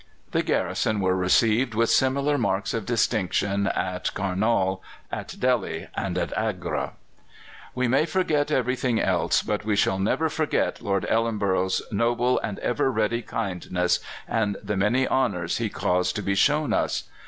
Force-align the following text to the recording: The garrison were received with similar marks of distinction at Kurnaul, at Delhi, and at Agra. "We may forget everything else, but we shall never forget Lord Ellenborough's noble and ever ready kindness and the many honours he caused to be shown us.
The 0.31 0.41
garrison 0.41 0.99
were 0.99 1.15
received 1.15 1.75
with 1.75 1.91
similar 1.91 2.35
marks 2.35 2.73
of 2.73 2.87
distinction 2.87 3.67
at 3.67 4.11
Kurnaul, 4.15 4.81
at 5.11 5.39
Delhi, 5.39 5.89
and 5.95 6.17
at 6.17 6.35
Agra. 6.35 6.93
"We 7.75 7.87
may 7.87 8.07
forget 8.07 8.49
everything 8.49 8.99
else, 8.99 9.43
but 9.43 9.63
we 9.63 9.75
shall 9.75 9.99
never 9.99 10.27
forget 10.27 10.81
Lord 10.81 11.05
Ellenborough's 11.07 11.83
noble 11.91 12.39
and 12.39 12.57
ever 12.61 12.91
ready 12.91 13.21
kindness 13.21 13.99
and 14.27 14.57
the 14.63 14.75
many 14.75 15.07
honours 15.07 15.59
he 15.59 15.69
caused 15.69 16.15
to 16.15 16.23
be 16.23 16.33
shown 16.33 16.73
us. 16.73 17.03